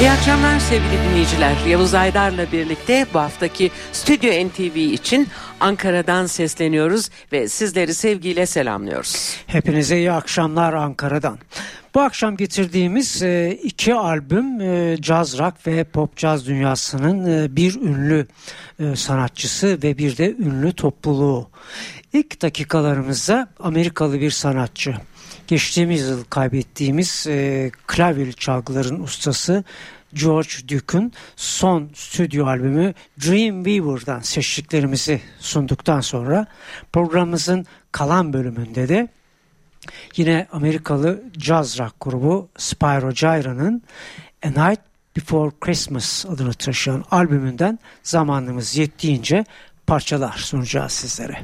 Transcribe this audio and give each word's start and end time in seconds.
İyi 0.00 0.10
akşamlar 0.10 0.58
sevgili 0.58 1.02
dinleyiciler. 1.08 1.56
Yavuz 1.68 1.94
Aydar'la 1.94 2.52
birlikte 2.52 3.06
bu 3.14 3.18
haftaki 3.18 3.70
Stüdyo 3.92 4.48
NTV 4.48 4.76
için 4.76 5.28
Ankara'dan 5.60 6.26
sesleniyoruz 6.26 7.10
ve 7.32 7.48
sizleri 7.48 7.94
sevgiyle 7.94 8.46
selamlıyoruz. 8.46 9.36
Hepinize 9.46 9.98
iyi 9.98 10.12
akşamlar 10.12 10.72
Ankara'dan. 10.72 11.38
Bu 11.94 12.00
akşam 12.00 12.36
getirdiğimiz 12.36 13.22
e, 13.22 13.58
iki 13.62 13.94
albüm 13.94 14.60
e, 14.60 14.96
caz 15.00 15.38
rock 15.38 15.66
ve 15.66 15.84
pop 15.84 16.16
caz 16.16 16.46
dünyasının 16.46 17.44
e, 17.44 17.56
bir 17.56 17.74
ünlü 17.74 18.26
sanatçısı 18.96 19.78
ve 19.82 19.98
bir 19.98 20.16
de 20.16 20.30
ünlü 20.30 20.72
topluluğu. 20.72 21.50
İlk 22.12 22.42
dakikalarımızda 22.42 23.48
Amerikalı 23.60 24.20
bir 24.20 24.30
sanatçı. 24.30 24.94
Geçtiğimiz 25.48 26.08
yıl 26.08 26.24
kaybettiğimiz 26.24 27.26
klavyeli 27.86 28.34
çalgıların 28.34 29.02
ustası 29.02 29.64
George 30.14 30.68
Duke'un 30.68 31.12
son 31.36 31.90
stüdyo 31.94 32.46
albümü 32.46 32.94
Dreamweaver'dan 33.26 34.20
seçtiklerimizi 34.20 35.20
sunduktan 35.38 36.00
sonra 36.00 36.46
programımızın 36.92 37.66
kalan 37.92 38.32
bölümünde 38.32 38.88
de 38.88 39.08
Yine 40.16 40.46
Amerikalı 40.52 41.24
jazz 41.38 41.78
rock 41.78 41.94
grubu 42.00 42.48
Spyro 42.58 43.12
Gyra'nın 43.12 43.82
A 44.42 44.48
Night 44.48 44.80
Before 45.16 45.50
Christmas 45.60 46.26
adını 46.26 46.52
taşıyan 46.52 47.04
albümünden 47.10 47.78
zamanımız 48.02 48.76
yettiğince 48.76 49.44
parçalar 49.86 50.32
sunacağız 50.32 50.92
sizlere. 50.92 51.42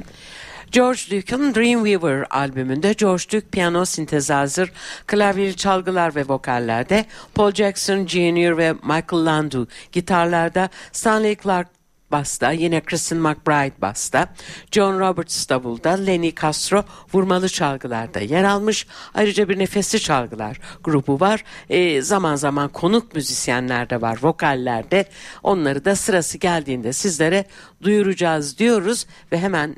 George 0.75 0.99
Duke'un 1.11 1.55
Dreamweaver 1.55 2.25
albümünde 2.29 2.93
George 2.93 3.23
Duke 3.23 3.49
piyano 3.51 3.85
sintezazır, 3.85 4.71
klavyeli 5.07 5.55
çalgılar 5.55 6.15
ve 6.15 6.27
vokallerde, 6.27 7.05
Paul 7.35 7.51
Jackson 7.51 8.07
Jr. 8.07 8.57
ve 8.57 8.73
Michael 8.73 9.25
Landau 9.25 9.67
gitarlarda, 9.91 10.69
Stanley 10.91 11.35
Clark 11.43 11.67
basta, 12.11 12.51
yine 12.51 12.81
Kristen 12.81 13.17
McBride 13.17 13.81
basta, 13.81 14.33
John 14.71 14.99
Roberts 14.99 15.49
davulda, 15.49 15.89
Lenny 15.89 16.35
Castro 16.41 16.83
vurmalı 17.13 17.49
çalgılarda 17.49 18.19
yer 18.19 18.43
almış. 18.43 18.87
Ayrıca 19.13 19.49
bir 19.49 19.59
nefesli 19.59 19.99
çalgılar 19.99 20.59
grubu 20.83 21.19
var. 21.19 21.43
E, 21.69 22.01
zaman 22.01 22.35
zaman 22.35 22.69
konuk 22.69 23.15
müzisyenler 23.15 23.89
de 23.89 24.01
var 24.01 24.19
vokallerde. 24.21 25.05
Onları 25.43 25.85
da 25.85 25.95
sırası 25.95 26.37
geldiğinde 26.37 26.93
sizlere 26.93 27.45
duyuracağız 27.81 28.57
diyoruz 28.57 29.05
ve 29.31 29.39
hemen 29.39 29.75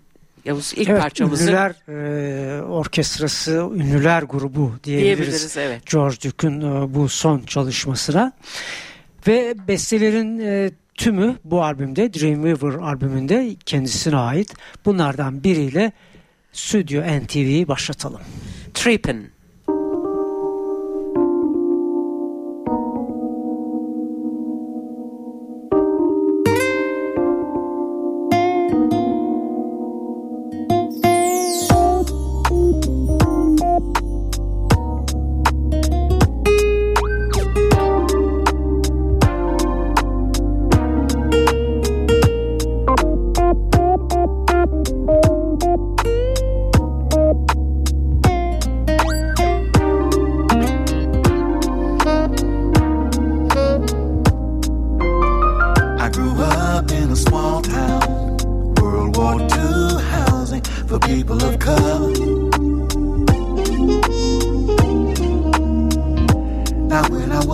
Yavuz 0.48 0.74
ilk 0.76 0.90
evet, 0.90 1.02
parçamızı 1.02 1.44
Ünlüler 1.44 1.74
e, 1.90 2.62
Orkestrası, 2.62 3.52
Ünlüler 3.52 4.24
Grubu 4.24 4.74
diyebiliriz. 4.84 5.18
diyebiliriz 5.18 5.58
evet. 5.58 5.92
George 5.92 6.18
Duke'un 6.24 6.62
e, 6.62 6.94
bu 6.94 7.10
son 7.10 7.40
çalışmasına. 7.40 8.32
Ve 9.28 9.56
bestelerin 9.68 10.40
e, 10.40 10.72
tümü 10.96 11.36
bu 11.44 11.64
albümde 11.64 12.14
Dreamweaver 12.14 12.74
albümünde 12.74 13.56
kendisine 13.66 14.16
ait. 14.18 14.54
Bunlardan 14.86 15.44
biriyle 15.44 15.92
Stüdyo 16.52 17.02
NTV'yi 17.02 17.68
başlatalım. 17.68 18.22
Trippin' 18.74 19.37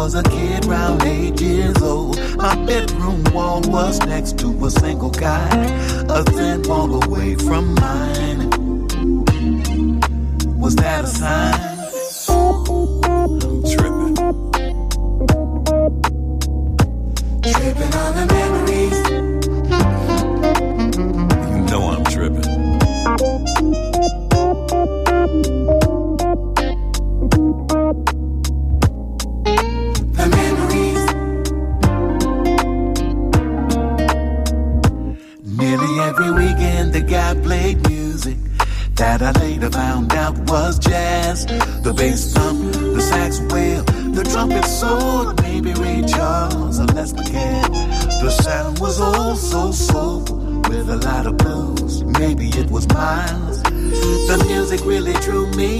was 0.04 0.16
a 0.16 0.24
kid 0.24 0.66
round 0.66 1.02
eight 1.04 1.40
years 1.40 1.82
old. 1.82 2.20
My 2.36 2.56
bedroom 2.66 3.24
wall 3.34 3.62
was 3.62 4.00
next 4.00 4.38
to 4.40 4.66
a 4.66 4.70
single 4.70 5.10
guy, 5.10 5.48
a 6.10 6.24
thin 6.26 6.62
wall 6.64 7.02
away 7.06 7.36
from 7.36 7.74
mine. 7.76 8.50
Was 10.60 10.76
that 10.76 11.06
a 11.06 11.08
sign? 11.08 11.73
music 54.74 54.88
really 54.88 55.14
drew 55.22 55.46
me 55.52 55.73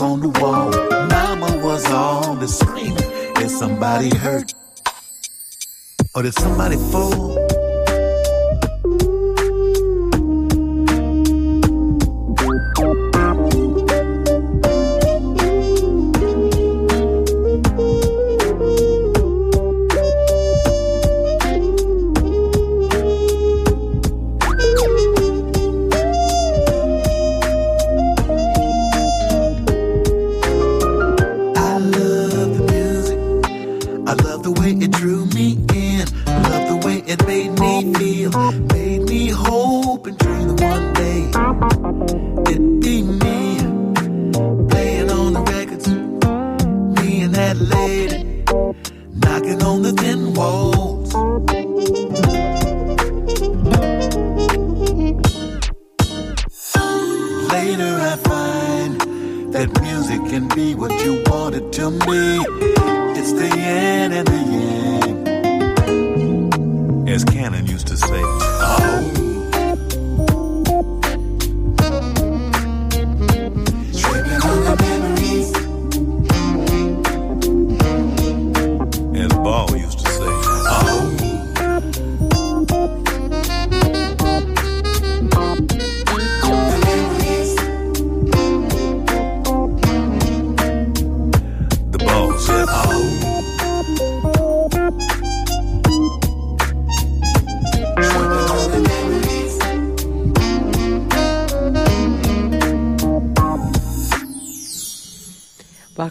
on 0.00 0.20
the 0.20 0.28
wall. 0.40 0.70
Mama 1.08 1.64
was 1.64 1.84
on 1.90 2.38
the 2.38 2.48
screen. 2.48 2.94
Did 3.34 3.50
somebody 3.50 4.14
hurt? 4.14 4.54
Or 6.14 6.22
did 6.22 6.34
somebody 6.34 6.76
fall? 6.76 7.59
That 59.66 59.82
music 59.82 60.24
can 60.30 60.48
be 60.48 60.74
what 60.74 60.90
you 61.04 61.22
want 61.26 61.54
it 61.54 61.70
to 61.70 61.90
be. 61.90 62.44
It's 63.20 63.32
the 63.32 63.46
yin 63.46 64.12
and 64.12 64.26
the 64.26 64.40
yang. 67.04 67.08
As 67.08 67.24
Cannon 67.24 67.66
used 67.66 67.86
to 67.88 67.96
say, 67.98 68.08
oh. 68.08 69.39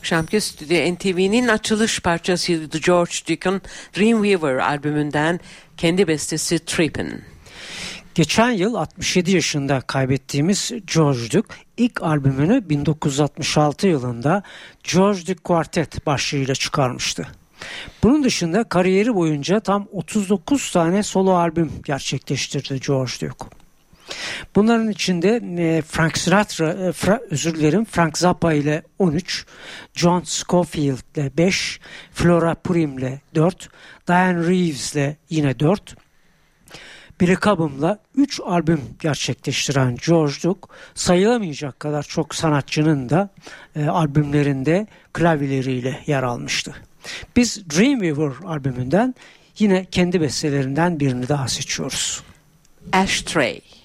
Akşamki 0.10 0.42
stüdyo 0.42 0.94
NTV'nin 0.94 1.48
açılış 1.48 2.00
parçasıydı 2.00 2.78
George 2.78 3.14
Duke'un 3.30 3.62
Dreamweaver 3.98 4.56
albümünden 4.56 5.40
kendi 5.78 6.08
bestesi 6.08 6.60
Trippin'. 6.60 7.24
Geçen 8.16 8.50
yıl 8.52 8.76
67 8.76 9.32
yaşında 9.32 9.82
kaybettiğimiz 9.82 10.72
George 10.96 11.32
Duke 11.32 11.56
ilk 11.78 12.04
albümünü 12.04 12.70
1966 12.70 13.88
yılında 13.88 14.44
George 14.94 15.22
Duke 15.22 15.44
Quartet 15.44 16.06
başlığıyla 16.06 16.56
çıkarmıştı. 16.56 17.28
Bunun 18.04 18.24
dışında 18.24 18.64
kariyeri 18.64 19.16
boyunca 19.16 19.60
tam 19.60 19.88
39 19.92 20.72
tane 20.72 21.04
solo 21.04 21.34
albüm 21.34 21.72
gerçekleştirdi 21.86 22.80
George 22.80 23.14
Duke. 23.22 23.59
Bunların 24.56 24.90
içinde 24.90 25.42
e, 25.58 25.82
Frank 25.82 26.18
Sinatra, 26.18 26.74
e, 26.74 26.92
Fra, 26.92 27.22
özür 27.30 27.56
dilerim 27.56 27.86
Frank 27.86 28.18
Zappa 28.18 28.54
ile 28.54 28.84
13, 29.00 29.46
John 29.94 30.22
Scofield 30.26 31.16
ile 31.16 31.32
5, 31.38 31.80
Flora 32.12 32.56
Purim 32.56 32.98
ile 32.98 33.22
4, 33.36 33.70
Diane 34.08 34.48
Reeves 34.48 34.96
ile 34.96 35.18
yine 35.30 35.60
4, 35.60 35.96
Billy 37.22 37.36
Cobham'la 37.36 38.00
3 38.16 38.40
albüm 38.46 38.82
gerçekleştiren 39.00 39.98
George 40.08 40.34
Duke 40.44 40.74
sayılamayacak 40.96 41.80
kadar 41.80 42.04
çok 42.04 42.36
sanatçının 42.36 43.10
da 43.10 43.30
e, 43.76 43.86
albümlerinde 43.86 44.88
klavyeleriyle 45.14 46.00
yer 46.08 46.24
almıştı. 46.24 46.76
Biz 47.36 47.70
Dreamweaver 47.70 48.32
albümünden 48.46 49.16
yine 49.60 49.86
kendi 49.86 50.22
bestelerinden 50.22 51.00
birini 51.00 51.30
daha 51.30 51.48
seçiyoruz. 51.48 52.24
Ashtray. 52.92 53.62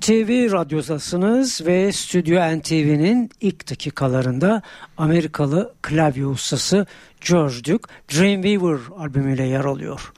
NTV 0.00 0.52
radyodasınız 0.52 1.66
ve 1.66 1.92
Stüdyo 1.92 2.58
NTV'nin 2.58 3.30
ilk 3.40 3.70
dakikalarında 3.70 4.62
Amerikalı 4.96 5.74
klavye 5.82 6.26
ustası 6.26 6.86
George 7.28 7.64
Duke 7.64 7.92
Dreamweaver 8.12 8.78
albümüyle 8.98 9.44
yer 9.44 9.64
alıyor. 9.64 10.12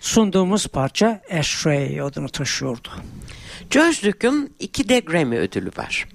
Sunduğumuz 0.00 0.66
parça 0.66 1.20
Ashtray 1.38 2.00
adını 2.00 2.28
taşıyordu. 2.28 2.88
George 3.70 3.96
Duke'un 4.02 4.50
iki 4.58 4.88
de 4.88 5.00
Grammy 5.00 5.38
ödülü 5.38 5.70
var. 5.78 6.06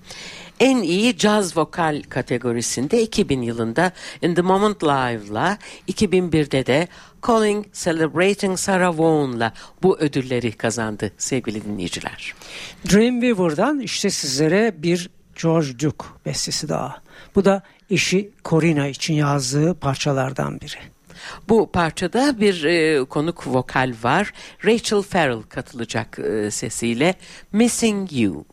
En 0.59 0.77
iyi 0.77 1.17
caz 1.17 1.57
vokal 1.57 2.01
kategorisinde 2.09 3.01
2000 3.01 3.41
yılında 3.41 3.91
In 4.21 4.35
the 4.35 4.41
Moment 4.41 4.83
Live'la 4.83 5.57
2001'de 5.87 6.65
de 6.65 6.87
Calling 7.21 7.65
Celebrating 7.73 8.59
Sarah 8.59 8.97
Vaughan'la 8.97 9.53
bu 9.83 9.99
ödülleri 9.99 10.51
kazandı 10.51 11.11
sevgili 11.17 11.63
dinleyiciler. 11.63 12.33
Dreamweaver'dan 12.91 13.79
işte 13.79 14.09
sizlere 14.09 14.83
bir 14.83 15.09
George 15.41 15.79
Duke 15.79 16.05
bestesi 16.25 16.69
daha. 16.69 17.01
Bu 17.35 17.45
da 17.45 17.63
eşi 17.89 18.31
Corina 18.45 18.87
için 18.87 19.13
yazdığı 19.13 19.73
parçalardan 19.73 20.61
biri. 20.61 20.77
Bu 21.49 21.71
parçada 21.71 22.39
bir 22.39 22.63
e, 22.63 23.05
konuk 23.05 23.47
vokal 23.47 23.93
var. 24.03 24.33
Rachel 24.65 25.01
Farrell 25.01 25.41
katılacak 25.41 26.19
e, 26.19 26.51
sesiyle 26.51 27.15
Missing 27.51 28.13
You. 28.13 28.45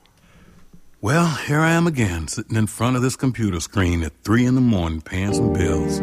Well, 1.01 1.27
here 1.47 1.61
I 1.61 1.77
am 1.77 1.87
again, 1.87 2.27
sitting 2.27 2.57
in 2.57 2.67
front 2.67 2.97
of 2.97 3.03
this 3.03 3.17
computer 3.17 3.61
screen 3.61 4.03
at 4.03 4.13
three 4.25 4.45
in 4.45 4.55
the 4.55 4.61
morning 4.61 5.03
paying 5.03 5.35
some 5.35 5.53
bills. 5.53 6.01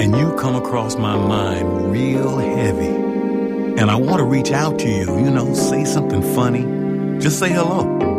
And 0.00 0.16
you 0.16 0.34
come 0.34 0.56
across 0.56 0.96
my 0.96 1.16
mind 1.16 1.92
real 1.92 2.38
heavy. 2.38 2.86
And 3.80 3.90
I 3.90 3.96
want 3.96 4.18
to 4.18 4.24
reach 4.24 4.50
out 4.50 4.78
to 4.80 4.88
you, 4.88 5.18
you 5.18 5.30
know, 5.30 5.54
say 5.54 5.84
something 5.84 6.20
funny. 6.34 7.20
Just 7.20 7.38
say 7.38 7.50
hello. 7.50 8.14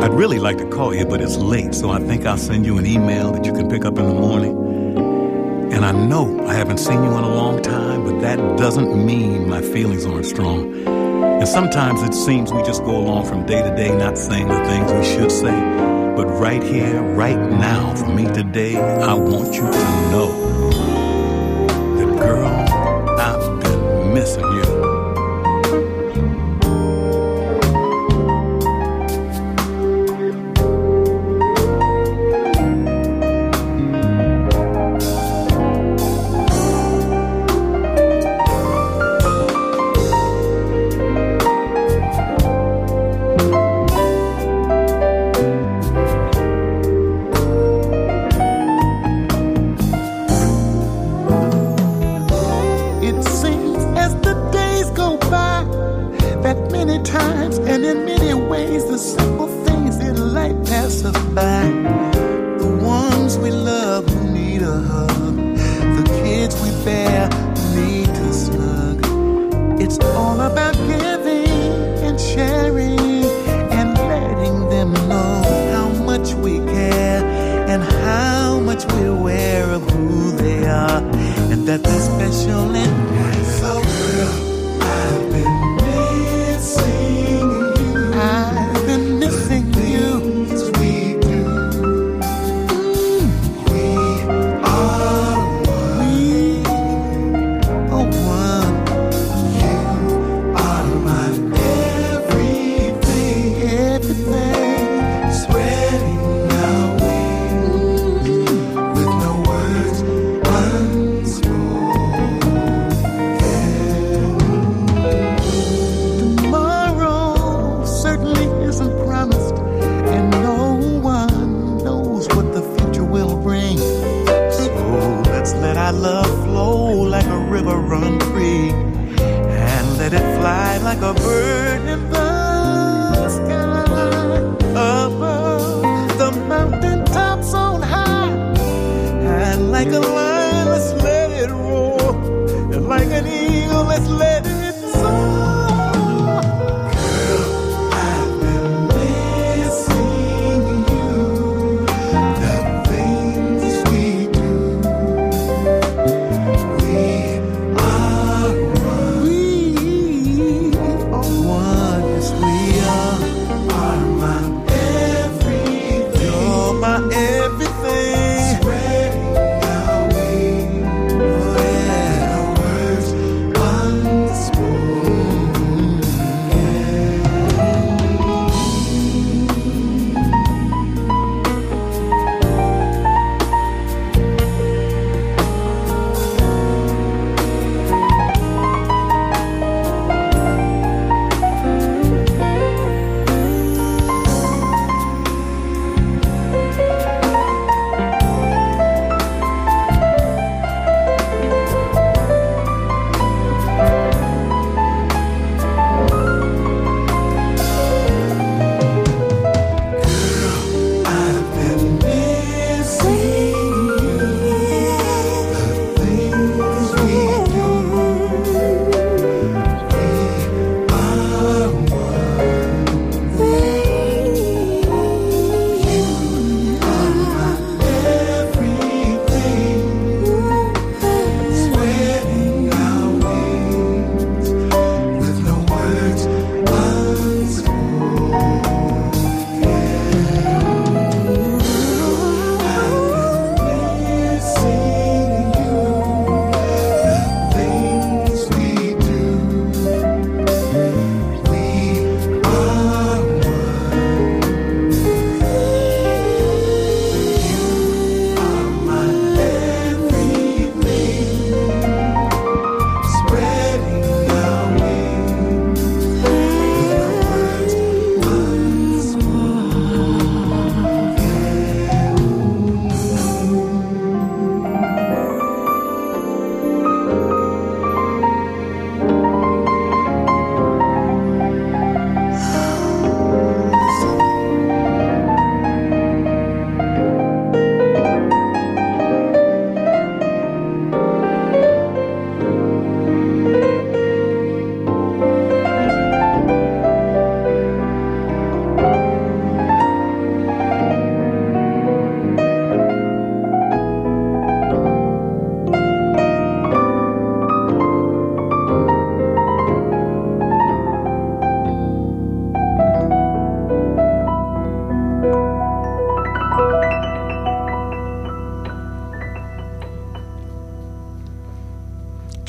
I'd 0.00 0.12
really 0.12 0.38
like 0.38 0.58
to 0.58 0.68
call 0.68 0.94
you, 0.94 1.06
but 1.06 1.20
it's 1.20 1.36
late, 1.36 1.74
so 1.74 1.90
I 1.90 1.98
think 1.98 2.26
I'll 2.26 2.36
send 2.36 2.66
you 2.66 2.76
an 2.78 2.86
email 2.86 3.32
that 3.32 3.44
you 3.44 3.52
can 3.52 3.68
pick 3.68 3.84
up 3.84 3.98
in 3.98 4.06
the 4.06 4.14
morning. 4.14 5.72
And 5.72 5.84
I 5.84 5.92
know 5.92 6.46
I 6.46 6.54
haven't 6.54 6.78
seen 6.78 7.02
you 7.02 7.10
in 7.16 7.24
a 7.24 7.34
long 7.34 7.62
time, 7.62 8.04
but 8.04 8.20
that 8.20 8.58
doesn't 8.58 9.06
mean 9.06 9.48
my 9.48 9.62
feelings 9.62 10.04
aren't 10.04 10.26
strong. 10.26 10.74
And 10.86 11.48
sometimes 11.48 12.02
it 12.02 12.14
seems 12.14 12.52
we 12.52 12.62
just 12.64 12.84
go 12.84 12.96
along 12.96 13.26
from 13.26 13.46
day 13.46 13.62
to 13.62 13.74
day 13.74 13.96
not 13.96 14.18
saying 14.18 14.48
the 14.48 14.64
things 14.64 14.92
we 14.92 15.04
should 15.04 15.32
say. 15.32 16.01
But 16.14 16.26
right 16.26 16.62
here, 16.62 17.00
right 17.02 17.38
now, 17.38 17.94
for 17.94 18.08
me 18.08 18.26
today, 18.26 18.76
I 18.76 19.14
want 19.14 19.54
you 19.54 19.62
to 19.62 20.10
know 20.10 20.30
that, 21.96 22.18
girl, 22.18 22.46
I've 23.18 23.60
been 23.62 24.12
missing 24.12 24.44
you. 24.52 24.71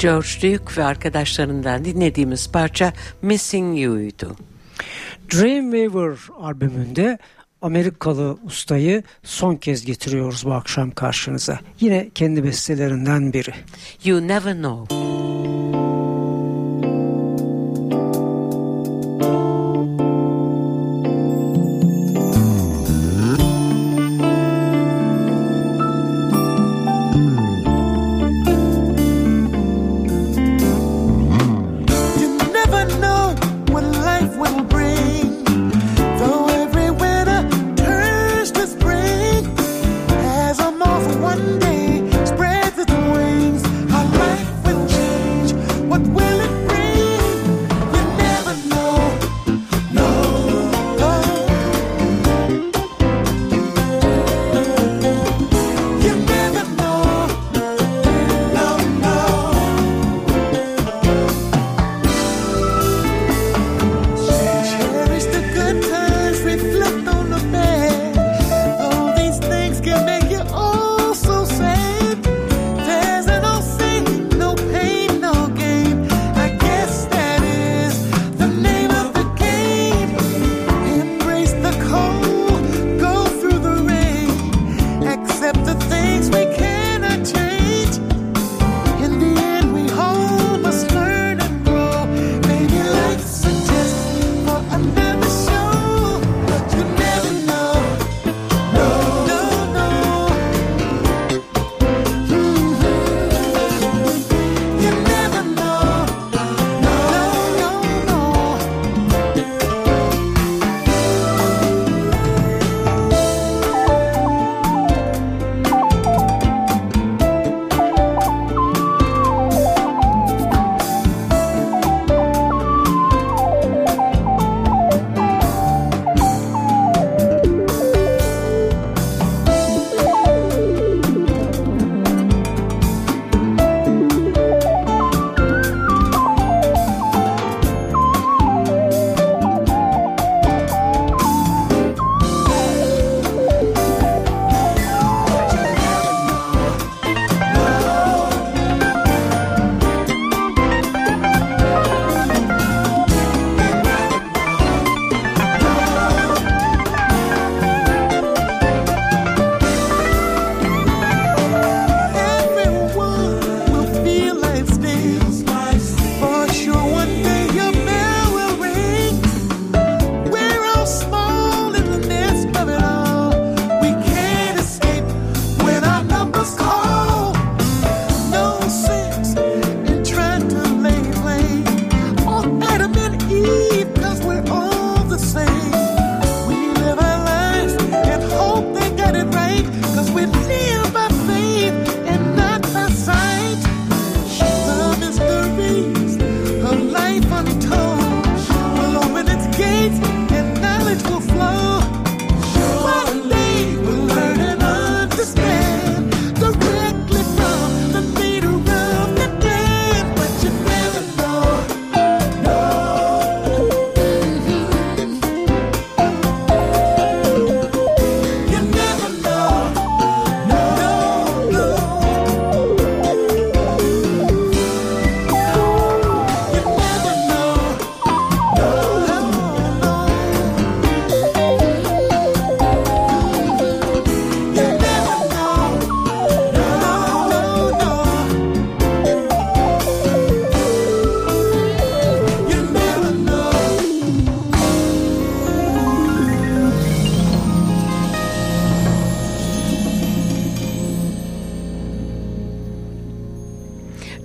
George 0.04 0.28
Duke 0.42 0.78
ve 0.78 0.84
arkadaşlarından 0.84 1.86
dinlediğimiz 1.86 2.52
parça 2.52 2.94
Missing 3.22 3.80
You'ydu. 3.80 4.36
Dreamweaver 5.34 6.18
albümünde 6.40 7.18
Amerikalı 7.62 8.38
ustayı 8.46 9.04
son 9.24 9.56
kez 9.56 9.86
getiriyoruz 9.86 10.46
bu 10.46 10.54
akşam 10.54 10.92
karşınıza. 10.92 11.60
Yine 11.80 12.10
kendi 12.16 12.44
bestelerinden 12.44 13.34
biri. 13.34 13.54
You 14.04 14.28
Never 14.28 14.54
Know. 14.54 15.53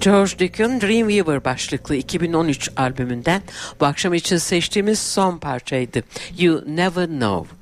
George 0.00 0.38
Duke'un 0.38 0.80
Dreamweaver 0.80 1.44
başlıklı 1.44 1.96
2013 1.96 2.70
albümünden 2.76 3.42
bu 3.80 3.86
akşam 3.86 4.14
için 4.14 4.36
seçtiğimiz 4.36 4.98
son 4.98 5.38
parçaydı. 5.38 6.02
You 6.38 6.62
Never 6.66 7.06
Know. 7.06 7.56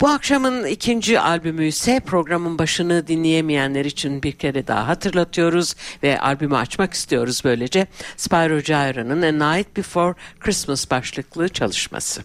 Bu 0.00 0.08
akşamın 0.08 0.66
ikinci 0.66 1.20
albümü 1.20 1.66
ise 1.66 2.00
programın 2.00 2.58
başını 2.58 3.06
dinleyemeyenler 3.06 3.84
için 3.84 4.22
bir 4.22 4.32
kere 4.32 4.66
daha 4.66 4.88
hatırlatıyoruz 4.88 5.74
ve 6.02 6.20
albümü 6.20 6.56
açmak 6.56 6.94
istiyoruz 6.94 7.40
böylece. 7.44 7.86
Spyro 8.16 8.60
Gyra'nın 8.60 9.22
A 9.22 9.54
Night 9.54 9.76
Before 9.76 10.14
Christmas 10.40 10.90
başlıklı 10.90 11.48
çalışması. 11.48 12.22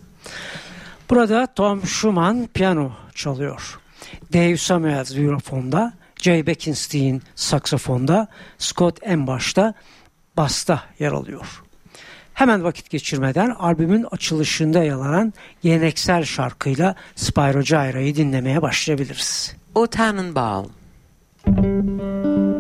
Burada 1.10 1.48
Tom 1.48 1.88
Schumann 1.88 2.48
piyano 2.54 2.92
çalıyor. 3.16 3.80
Dave 4.34 4.58
Samuels 4.58 5.16
vibrafonda, 5.16 5.94
Jay 6.24 6.48
Beckenstein 6.48 7.22
saksafonda, 7.36 8.28
Scott 8.58 9.00
en 9.02 9.28
başta 9.28 9.74
basta 10.38 10.84
yer 11.00 11.12
alıyor. 11.12 11.64
Hemen 12.34 12.64
vakit 12.64 12.90
geçirmeden 12.90 13.50
albümün 13.50 14.06
açılışında 14.12 14.84
yalanan 14.84 15.34
geleneksel 15.62 16.24
şarkıyla 16.24 16.96
Spyro 17.16 17.62
Gyra'yı 17.62 18.16
dinlemeye 18.16 18.62
başlayabiliriz. 18.62 19.56
O 19.76 19.88
Tannenbaum. 19.88 20.72
Thank 21.46 22.02
you. 22.02 22.53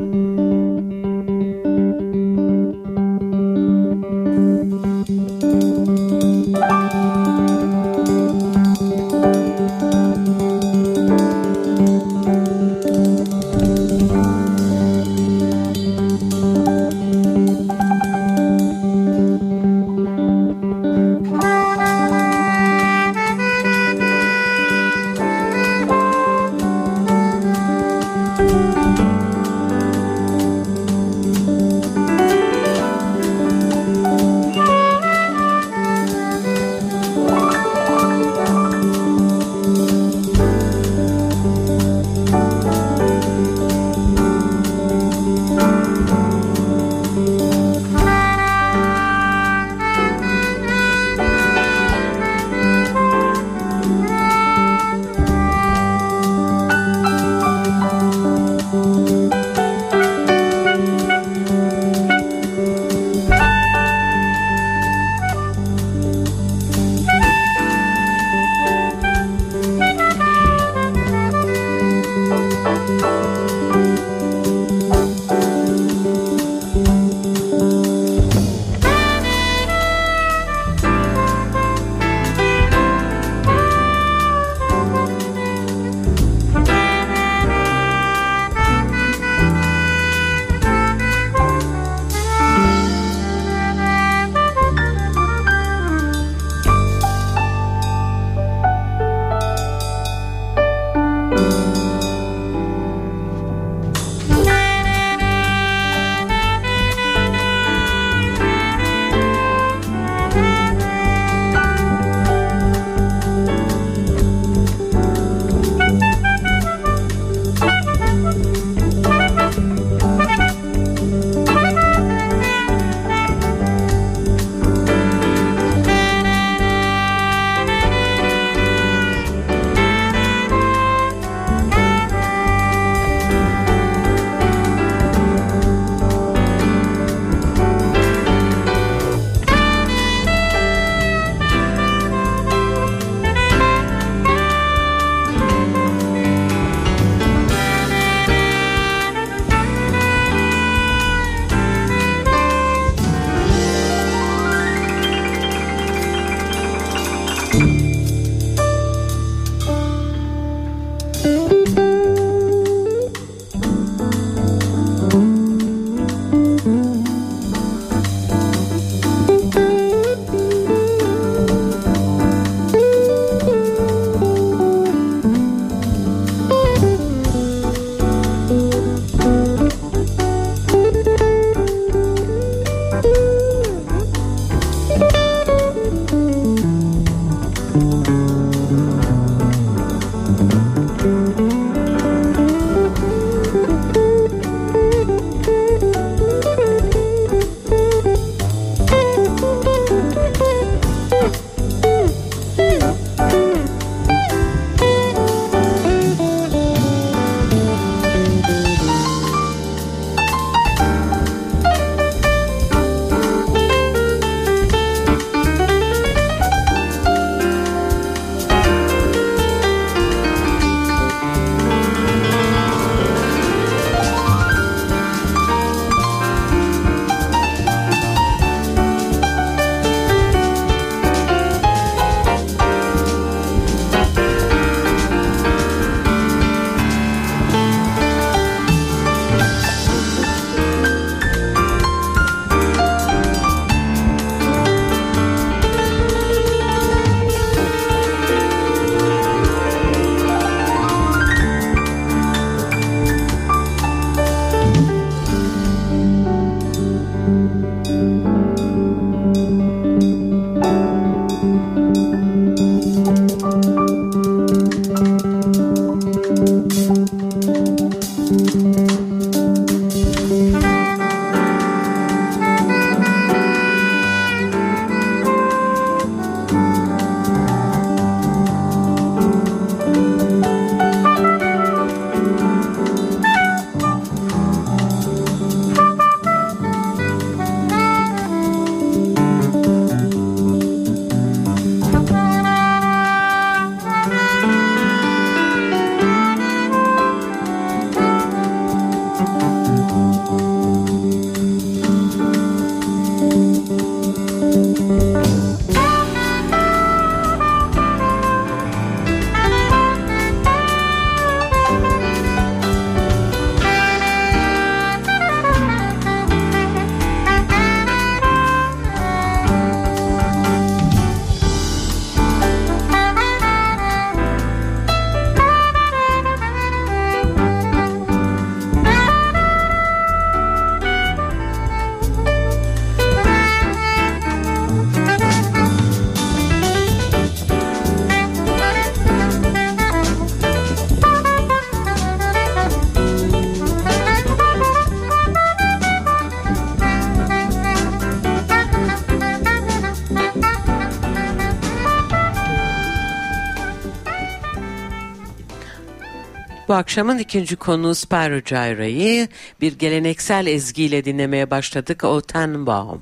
Bu 356.73 356.77
akşamın 356.77 357.17
ikinci 357.17 357.55
konu 357.55 357.95
Spyro 357.95 358.39
Gyra'yı 358.39 359.27
bir 359.61 359.79
geleneksel 359.79 360.47
ezgiyle 360.47 361.05
dinlemeye 361.05 361.51
başladık. 361.51 362.03
O 362.03 362.21
Tannenbaum. 362.21 363.01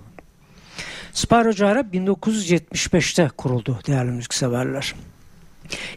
Spyro 1.13 1.51
Gyra 1.51 1.79
1975'te 1.79 3.29
kuruldu 3.37 3.79
değerli 3.87 4.11
müzikseverler. 4.11 4.95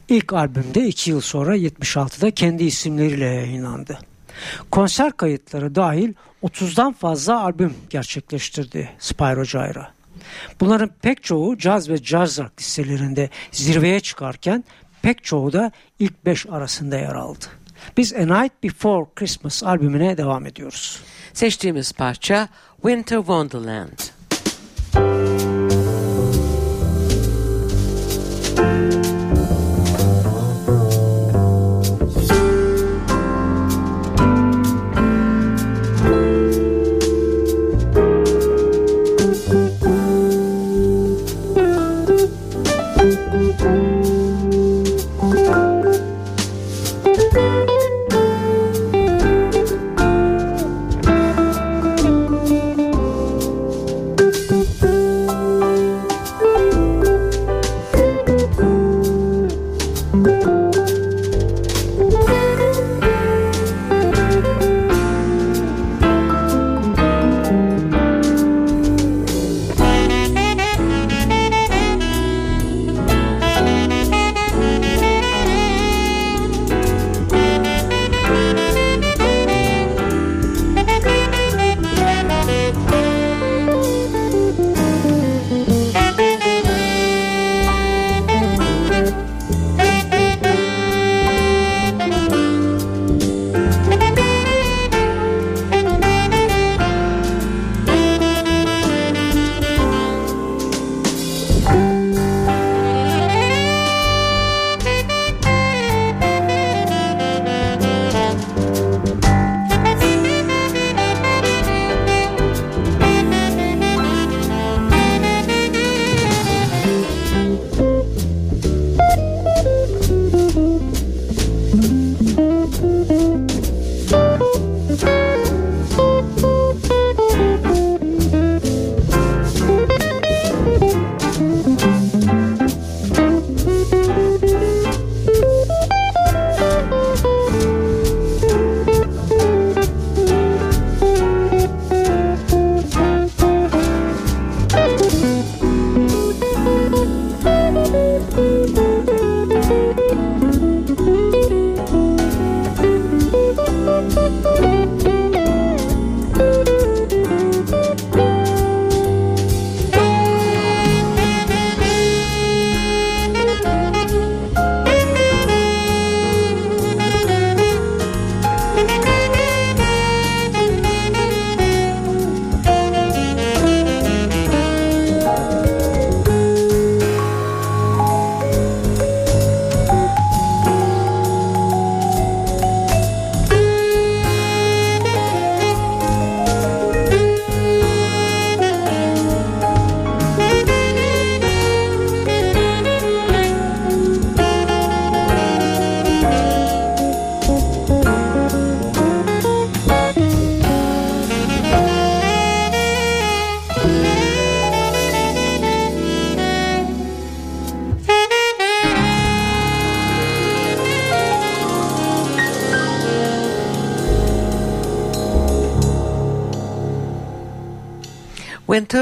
İlk 0.09 0.33
albümde 0.33 0.87
2 0.87 1.11
yıl 1.11 1.21
sonra 1.21 1.57
76'da 1.57 2.31
kendi 2.31 2.65
isimleriyle 2.65 3.25
yayınlandı. 3.25 3.99
Konser 4.71 5.13
kayıtları 5.13 5.75
dahil 5.75 6.13
30'dan 6.43 6.93
fazla 6.93 7.41
albüm 7.45 7.75
gerçekleştirdi 7.91 8.91
Spyro 8.99 9.45
Gyra. 9.45 9.93
Bunların 10.61 10.91
pek 11.03 11.23
çoğu 11.23 11.59
caz 11.59 11.89
ve 11.89 11.97
jazz 11.97 12.39
rock 12.39 12.61
listelerinde 12.61 13.31
zirveye 13.53 14.01
çıkarken 14.01 14.65
pek 15.03 15.25
çoğu 15.25 15.53
da 15.53 15.73
ilk 15.99 16.25
5 16.25 16.47
arasında 16.47 16.97
yer 16.99 17.15
aldı. 17.15 17.64
Biz 17.97 18.13
A 18.13 18.27
Night 18.27 18.53
Before 18.63 19.07
Christmas 19.17 19.63
albümüne 19.63 20.17
devam 20.17 20.47
ediyoruz. 20.47 21.01
Seçtiğimiz 21.33 21.93
parça 21.93 22.49
Winter 22.83 23.17
Wonderland. 23.17 23.99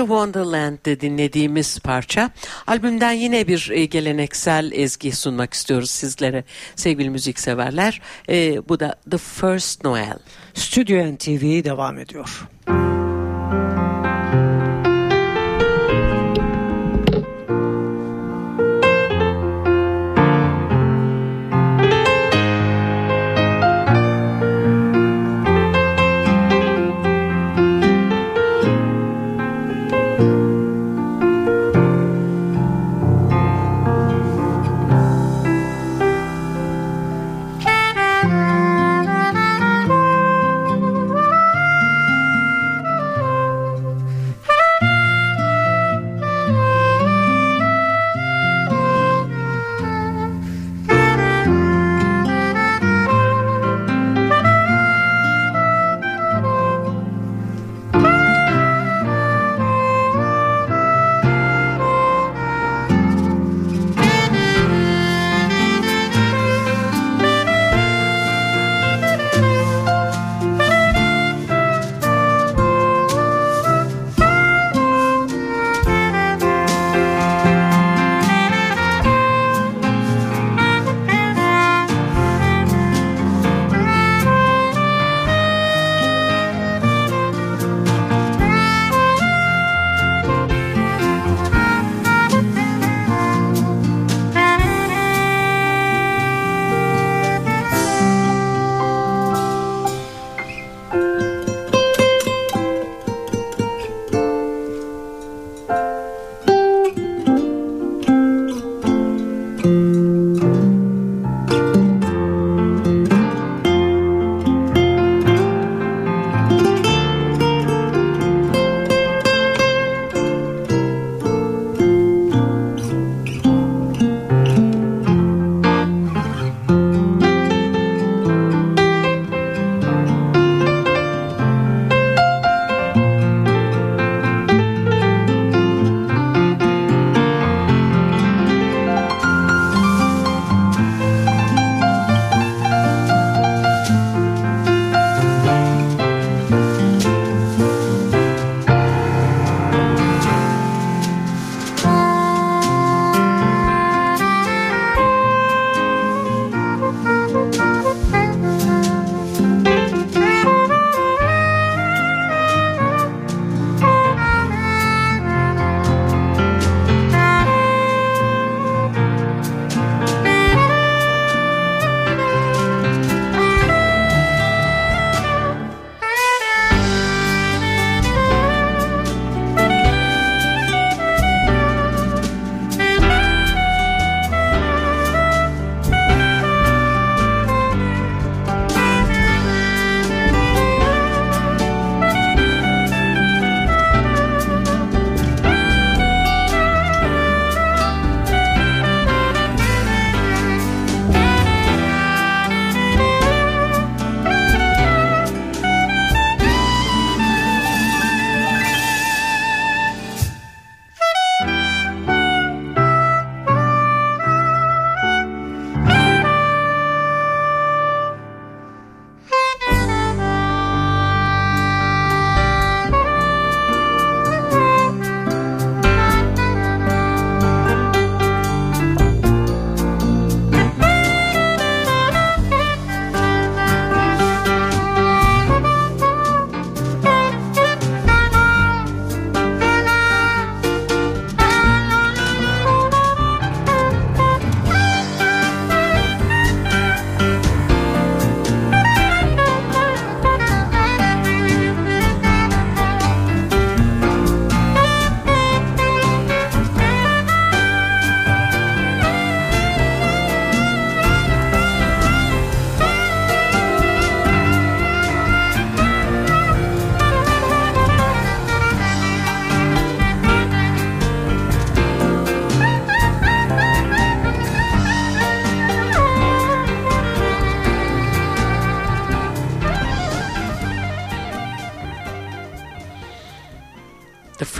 Wonderland'de 0.02 1.00
dinlediğimiz 1.00 1.78
parça. 1.78 2.30
Albümden 2.66 3.12
yine 3.12 3.48
bir 3.48 3.70
e, 3.70 3.84
geleneksel 3.84 4.72
ezgi 4.74 5.12
sunmak 5.12 5.54
istiyoruz 5.54 5.90
sizlere 5.90 6.44
sevgili 6.76 7.10
müzikseverler. 7.10 8.00
E, 8.28 8.68
bu 8.68 8.80
da 8.80 8.94
The 9.10 9.18
First 9.18 9.84
Noel. 9.84 10.18
Stüdyo 10.54 11.12
NTV 11.14 11.64
devam 11.64 11.98
ediyor. 11.98 12.48
The 12.66 12.81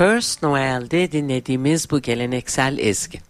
First 0.03 0.43
Noel'de 0.43 1.13
dinlediğimiz 1.13 1.91
bu 1.91 2.01
geleneksel 2.01 2.79
ezgi. 2.79 3.21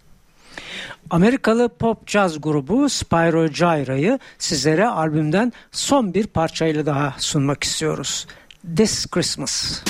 Amerikalı 1.09 1.69
pop 1.69 2.09
jazz 2.09 2.41
grubu 2.41 2.89
Spyro 2.89 3.47
Gyra'yı 3.47 4.19
sizlere 4.37 4.87
albümden 4.87 5.53
son 5.71 6.13
bir 6.13 6.27
parçayla 6.27 6.85
daha 6.85 7.15
sunmak 7.17 7.63
istiyoruz. 7.63 8.27
This 8.75 9.07
Christmas. 9.07 9.83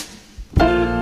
Thank 0.56 0.93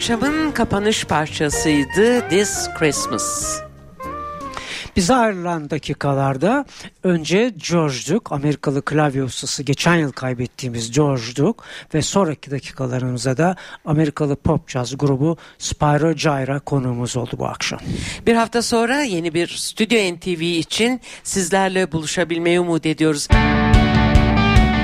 akşamın 0.00 0.52
kapanış 0.52 1.04
parçasıydı 1.04 2.28
This 2.28 2.68
Christmas. 2.78 3.60
Bize 4.96 5.14
ayrılan 5.14 5.70
dakikalarda 5.70 6.64
önce 7.02 7.54
George 7.70 7.96
Duke, 8.08 8.34
Amerikalı 8.34 8.82
klavye 8.82 9.22
ustası, 9.22 9.62
geçen 9.62 9.94
yıl 9.94 10.12
kaybettiğimiz 10.12 10.90
George 10.90 11.22
Duke 11.36 11.62
ve 11.94 12.02
sonraki 12.02 12.50
dakikalarımıza 12.50 13.36
da 13.36 13.56
Amerikalı 13.84 14.36
pop 14.36 14.68
jazz 14.70 14.98
grubu 14.98 15.36
Spyro 15.58 16.12
Gyra 16.12 16.60
konuğumuz 16.60 17.16
oldu 17.16 17.32
bu 17.38 17.46
akşam. 17.46 17.80
Bir 18.26 18.34
hafta 18.34 18.62
sonra 18.62 19.02
yeni 19.02 19.34
bir 19.34 19.48
Stüdyo 19.48 20.16
NTV 20.16 20.40
için 20.40 21.00
sizlerle 21.22 21.92
buluşabilmeyi 21.92 22.60
umut 22.60 22.86
ediyoruz. 22.86 23.28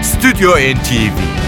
Stüdyo 0.02 0.50
NTV 0.50 1.45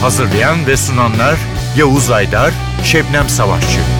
Hazırlayan 0.00 0.66
ve 0.66 0.76
sunanlar 0.76 1.36
Yavuz 1.76 2.10
Aydar, 2.10 2.52
Şebnem 2.84 3.28
Savaşçı. 3.28 3.99